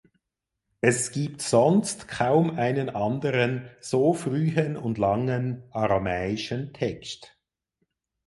[0.79, 7.37] Es gibt sonst kaum einen anderen so frühen und langen aramäischen Text.